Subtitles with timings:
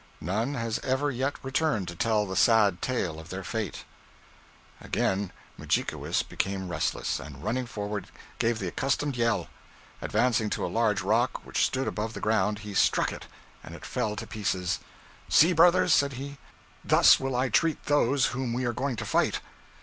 [0.19, 3.83] None has ever yet returned to tell the sad tale of their fate.'
[4.81, 8.07] Again Mudjikewis became restless, and, running forward,
[8.39, 9.47] gave the accustomed yell.
[10.01, 13.27] Advancing to a large rock which stood above the ground, he struck it,
[13.63, 14.79] and it fell to pieces.
[15.29, 16.39] 'See, brothers,' said he,
[16.83, 19.39] 'thus will I treat those whom we are going to fight.'